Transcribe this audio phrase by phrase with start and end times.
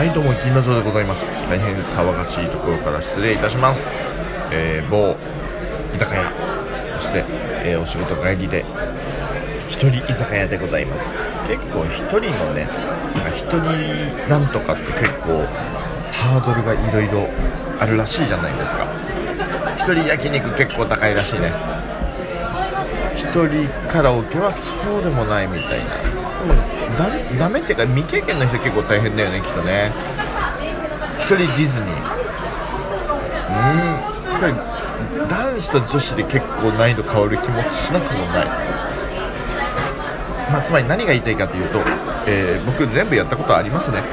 [0.00, 1.26] はいどうも金の城でございます。
[1.50, 3.86] 大変騒がしいところから失礼いたします、
[4.50, 5.14] えー、某
[5.94, 6.32] 居酒屋
[6.98, 7.22] そして、
[7.68, 8.64] えー、お仕事帰りで
[9.68, 11.02] 一人居酒屋でございます。
[11.52, 12.64] 結構一人のね
[13.14, 13.60] なんか一人
[14.26, 15.44] なんとかって結構
[16.16, 17.28] ハードルがいろいろ
[17.78, 18.86] あるらしいじゃないですか。
[19.76, 21.52] 一人焼肉結構高いらしいね。
[23.16, 26.00] 一人カラオケはそうでもないみたいな。
[26.48, 26.69] でも
[27.00, 29.90] だダメっていうか未経験の人結構大変だよねきっとね。
[31.18, 32.20] 一人ディズニー。
[33.48, 33.62] う
[33.96, 34.10] ん。
[34.40, 34.52] これ
[35.28, 38.46] 男子と女子で結構難易度変わる気もしなくもない。
[40.50, 41.78] まあ、つまり何が言いたいかというと、
[42.26, 44.02] えー、僕全部やったことありますね。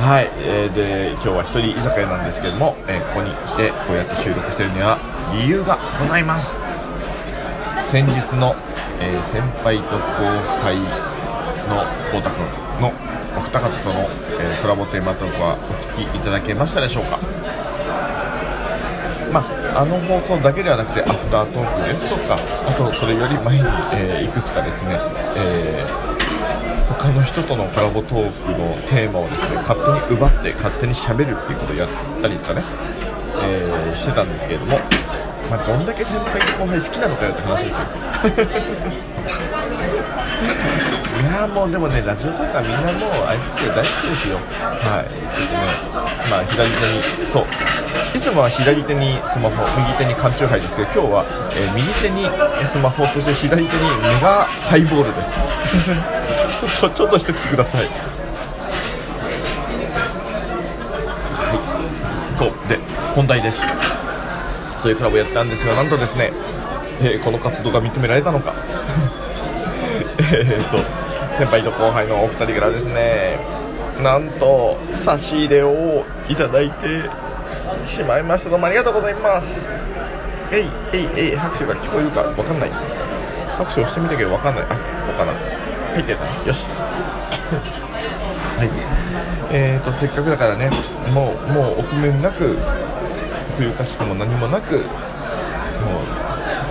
[0.00, 4.98] はい、えー、で今日は一人居酒屋なんですけども、えー、ここに来てこうやって収録してるには
[5.32, 6.59] 理由がございます。
[7.90, 8.54] 先日の、
[9.00, 10.00] えー、先輩と後
[10.62, 12.46] 輩の光太君
[12.80, 12.92] の
[13.36, 14.08] お二方との、
[14.38, 15.58] えー、コラボテーマトークはお
[15.98, 17.18] 聞きいただけましたでしょうか？
[19.32, 19.40] ま
[19.74, 22.38] あ、あの放送だけではなくてアフタートークですとか
[22.68, 24.96] あとそれより前に、えー、いくつかですね、
[25.36, 31.88] えー、他の人とのコラボトークのテーマをですね勝手に奪って勝手にしゃべるっていうことをやっ
[32.22, 32.62] たりとかね、
[33.42, 34.78] え、してたんですけれども、
[35.50, 37.86] まあ、どんだけ先輩と後輩好きなのかよって話ですよ。
[41.20, 44.38] いやもうでもねラジオトークはみんなもうあいつ大好きですよ。
[44.62, 45.06] はい。
[45.28, 45.62] ちょっとね
[46.30, 47.46] まあ左手にそう。
[48.16, 51.24] いつもは左手にスマホ右手に缶チューハイですけど今日は、
[51.56, 52.30] えー、右手に
[52.70, 56.78] スマホそして左手にメガハイボールです。
[56.80, 57.80] ちょちょっと一口ください。
[57.80, 57.90] はい。
[62.38, 62.52] そう。
[62.68, 62.78] で
[63.14, 63.60] 本題です
[64.82, 66.32] というクラブをやったんですがなんとですね、
[67.00, 68.54] えー、この活動が認められたのか。
[70.32, 70.78] えっと
[71.38, 73.38] 先輩と後輩のお二人からですね
[74.02, 77.02] なんと差し入れをいただいて
[77.84, 78.50] しまいました。
[78.50, 79.68] どうもありがとうございます。
[80.52, 82.70] えいえいえい拍手が聞こえるかわかんない。
[83.58, 84.64] 拍手をしてみたけどわかんない。
[84.64, 84.76] あこ
[85.14, 85.32] うかな。
[85.94, 86.24] 入ってた。
[86.46, 86.66] よし。
[88.58, 88.70] はい。
[89.52, 90.70] えーとせっかくだからね
[91.12, 92.56] もうもう臆面なく
[93.60, 94.84] 冬かしくも何もなくもう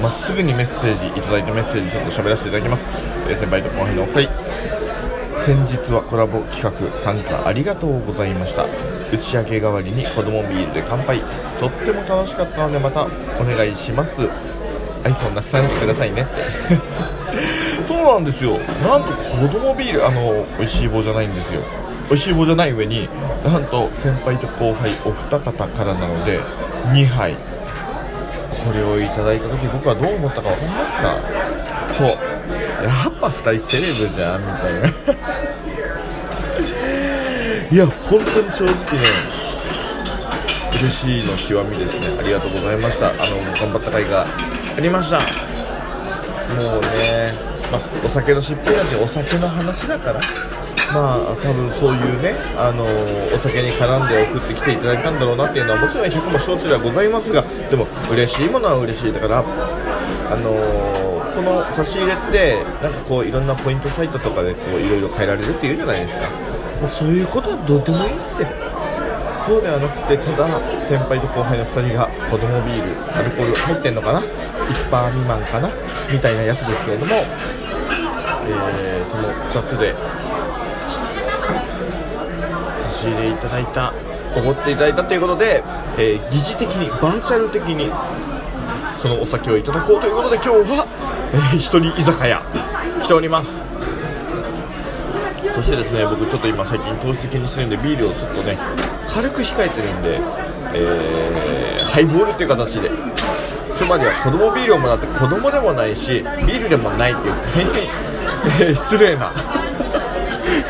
[0.01, 2.87] まっすぐにメッセージいただいたメッセージちょっと喋らせていただきます、
[3.27, 4.29] えー、先輩と後輩のお二人。
[5.37, 8.65] 先日はコラボ企画参加ありがとうございました。
[8.65, 11.21] 打ち上げ代わりに子供ビールで乾杯。
[11.59, 13.05] とっても楽しかったのでまた
[13.39, 14.21] お願いします。
[15.03, 17.85] iPhone なくさないでくださいねって。
[17.87, 18.57] そうなんですよ。
[18.83, 21.61] なんと子供ビールあの美味しい棒じゃないんですよ。
[22.09, 23.07] 美味しい棒じゃない上に
[23.45, 26.39] なんと先輩と後輩お二方からなので
[26.93, 27.35] 2杯。
[28.65, 31.17] これをいただいた時僕はどう思ったか分かりますか？
[31.93, 32.07] そう。
[32.07, 32.15] や
[33.09, 34.89] っぱ2人セレブじゃんみたいな。
[37.71, 38.75] いや本当に正直ね
[40.79, 42.07] 嬉しいの極みですね。
[42.19, 43.07] ありがとうございました。
[43.07, 43.15] あの
[43.59, 45.19] 頑張った甲斐がありました。
[45.19, 45.23] も
[46.79, 47.33] うね、
[47.71, 50.19] まあ、お酒の失敗なんてお酒の話だから
[50.93, 52.83] まあ多分そういうねあの
[53.33, 60.51] お酒に絡んで送ってきていただいたんだろうなっていうのはもちろん100も承知ではございますがでも嬉しいものは嬉しいだからあの
[61.35, 66.27] この差し入れってなんかこういろんなポイントサイトとかでこういろいろ変えられるっていうじゃないですか。
[66.81, 68.47] もうそういうことはどうでもいいっすよ。
[69.47, 70.45] そうではなくてただ
[70.85, 75.69] 先輩と後輩の2人が子供ビールアルコール入ってんのかな？1パー未満かな？
[76.11, 77.15] みたいなやつですけれども、
[78.45, 79.95] えー、その2つで
[82.99, 83.93] し入れいただいた。
[84.37, 85.63] おごっていただいたということで、
[85.97, 87.91] えー、疑似的にバーチャル的に
[89.01, 90.85] そのお酒をいただこうということで今日は、
[91.33, 92.43] えー、一人居酒屋
[93.01, 93.61] 来ております。
[95.55, 98.57] そしてですね僕ちょっと今最近糖質気にしてるんでビールをちょっとね
[99.07, 100.19] 軽く控えてるんで、
[100.75, 102.89] えー、ハイボールっていう形で。
[103.73, 109.31] つまりは子供ビールをもらって子供でもないしビールでもないっていう大変、えー、失礼な。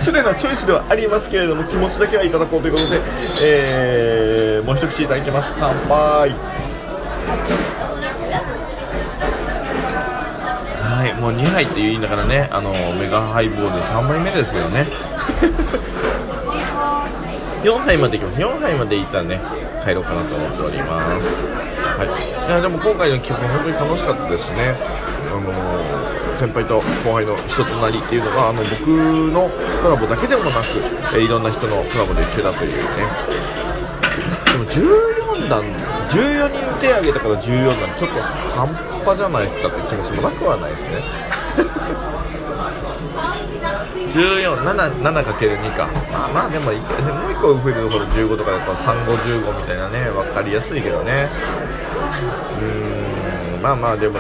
[0.10, 3.00] 失礼なチョイスではありますけれども気持ちだけはいただこうということで、
[3.46, 5.54] えー、もう一口いただきます。
[5.60, 6.32] 乾杯。
[10.82, 14.88] はいもう2杯っていいんだからねあのメガハイボール3杯目ですけどね。
[17.62, 18.42] 4杯までいきます。
[18.42, 19.40] 4杯までいったらね
[19.86, 21.46] 帰ろうかなと思っております。
[21.46, 22.08] はい。
[22.48, 24.76] いやでも今回の企画本当に楽しかったですしね。
[25.28, 29.50] あの先輩と後輩の人となりっていうのがあの僕の
[29.84, 30.80] コラボだけでもなく、
[31.14, 32.80] えいろんな人のコラボで来てたというね。
[34.48, 35.62] でも14段
[36.08, 38.22] 14人手挙げたから14段ちょっと
[38.56, 38.68] 半
[39.04, 41.04] 端じゃないですかって気持ちもなくはないですね。
[44.14, 46.86] 147×2 かまあまあでもでもう
[47.34, 51.28] 1個増えるところ15とかだと3515みたいなね分かりやすいけどね。
[52.60, 54.20] うーんまあまあでも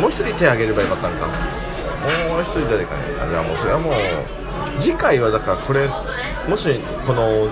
[0.00, 1.26] もう1人手挙げればよかったんか。
[1.26, 3.02] もう1人誰かね。
[3.20, 3.94] あじゃあもうそれはもう
[4.78, 5.88] 次回はだからこれ
[6.48, 7.48] もしこの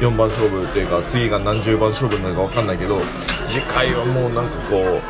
[0.00, 3.00] 14番勝負っていうか次が何十番勝負になるか分かんないけど
[3.46, 5.00] 次回はもうなんかこう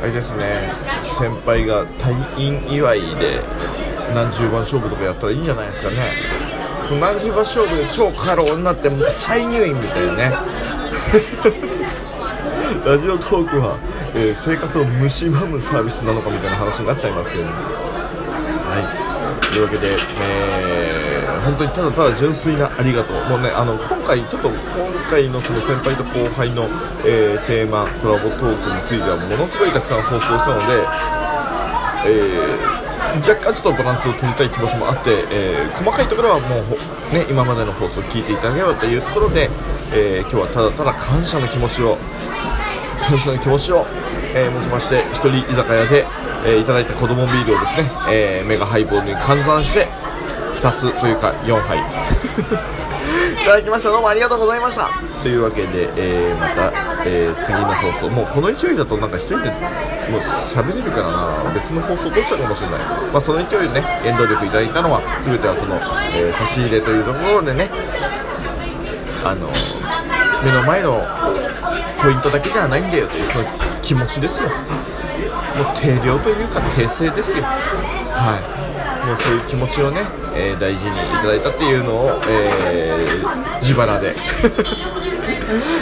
[0.00, 0.72] あれですね。
[1.18, 3.40] 先輩が退院祝いで
[4.14, 5.96] 何十番勝負とかやったらいいんじゃないですかね。
[7.00, 10.32] 何十番勝負で超過労になってもう再入院みたいなね。
[12.86, 13.76] ラジオトークは、
[14.14, 17.44] えー、生活を蝕むサービスなのかみたいな話になっちゃいますけど。
[17.44, 17.50] は
[18.80, 19.46] い。
[19.46, 23.24] というわけで、えー、本当にただただ純粋なありがとう。
[23.30, 24.56] もうねあの今回ちょっと今
[25.08, 26.68] 回のその先輩と後輩の、
[27.04, 30.64] えー、テーマコラボトークについてはものすごいたくさん放送したので、
[32.06, 32.88] えー
[33.26, 39.48] 若干ちょっとバランスを取りたい気持ちもあって、えー、細かいところはもう、ね、今までの放送を聞いていただければというところで、
[39.92, 41.96] えー、今日はただただ感謝の気持ちを
[43.08, 43.86] 感謝の気持ちを、
[44.34, 46.04] えー、持ちまして一人居酒屋で、
[46.44, 49.88] えー、いただいた子供ビールをですね、えー、メガハイボールに換算して
[50.60, 51.78] 2つというか4杯。
[53.32, 53.88] いただきました。
[53.88, 54.90] どうもありがとうございました。
[55.22, 56.70] というわけで、えー、また、
[57.06, 58.08] えー、次の放送。
[58.10, 59.48] もうこの勢いだとなんか1人で
[60.10, 61.28] もう喋れるからな。
[61.54, 62.78] 別の放送取っちゃうかもしれない、
[63.10, 65.76] まあ、その勢いでね原動力いただいたのは全てはその、
[66.14, 67.70] えー、差し入れというところでね
[69.24, 69.48] あの
[70.44, 71.02] 目の前の
[72.02, 73.44] ポイントだけじゃないんだよというその
[73.82, 74.48] 気持ちですよ。
[74.48, 77.42] もう定量というか訂正ですよ。
[77.44, 78.58] はい。
[79.06, 80.02] もうそういう気持ちをね、
[80.34, 84.14] えー、大事にいただいたっていうのを、えー、自腹で。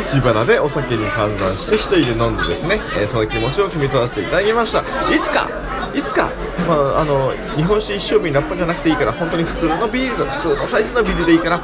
[0.07, 4.81] 自腹でお酒に換算して1人で飲んでですね、えー、その気持ちを汲み取らせていただきました。
[5.13, 5.49] いつか
[5.93, 6.31] いつか、
[6.69, 11.61] まあ、あの日本酒一升瓶ラッパじゃなくていいから本当に普通のビールの普通のサイズのビールでいいから、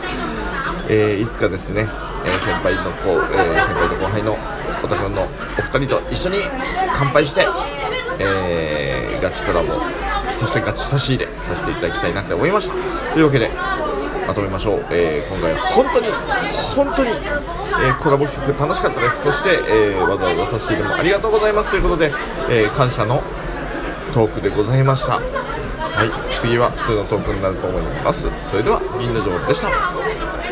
[0.88, 1.86] えー、いつかですね、
[2.24, 4.36] えー、先輩の子、えー、先輩と後輩の
[4.82, 5.26] 小田君のお
[5.62, 6.38] 二人と一緒に
[6.94, 7.46] 乾杯して、
[8.18, 9.68] えー、ガチコラボ
[10.38, 12.74] そしてガチ差し入れさせていただきたいなって思いました。
[13.12, 13.50] というわけで
[14.26, 16.06] まとめましょう、えー、今回本当に
[16.74, 19.22] 本当に、えー、コラボ企画楽しかったです。
[19.22, 21.70] そして、えー、わざわざ差し入れもありがとうございます。
[21.70, 22.12] ということで、
[22.48, 23.22] え感謝の
[24.12, 25.14] トークでございました。
[25.14, 25.20] は
[26.04, 26.40] い。
[26.40, 28.28] 次は普通のトークになると思います。
[28.50, 30.51] それでは銀の城でした。